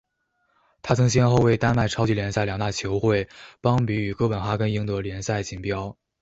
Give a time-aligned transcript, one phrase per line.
[0.81, 3.29] 他曾先后为丹麦超级联赛两大球会
[3.61, 5.95] 邦比与哥本哈根赢得联赛锦标。